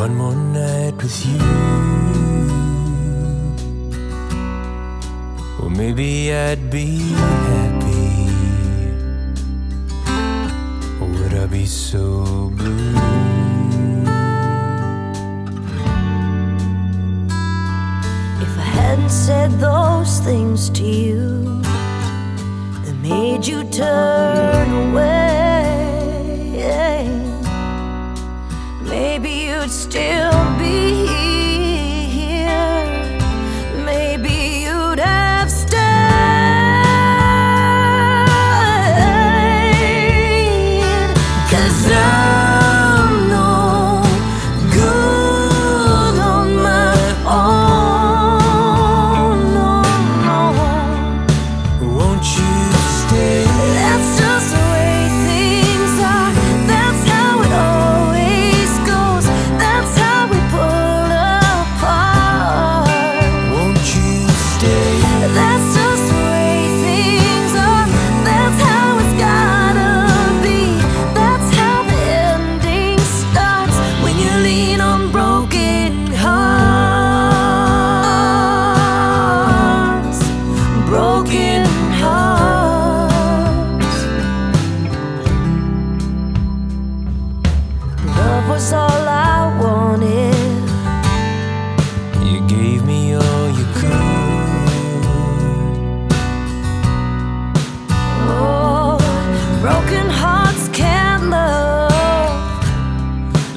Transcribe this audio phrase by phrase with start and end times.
[0.00, 1.38] one more night with you.
[5.58, 8.30] Well, maybe I'd be happy.
[11.00, 12.94] Or would I be so blue?
[18.44, 21.60] If I hadn't said those things to you
[22.84, 25.19] that made you turn away.
[29.68, 30.29] still.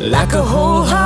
[0.09, 1.02] like a whole heart.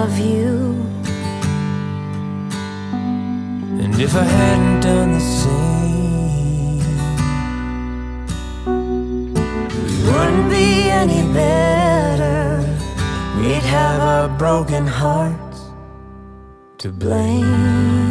[0.00, 0.50] love you.
[3.82, 6.78] And if I hadn't done the same,
[9.84, 10.68] we wouldn't be
[11.02, 12.40] any better.
[13.36, 15.60] We'd have our broken hearts
[16.78, 18.09] to blame.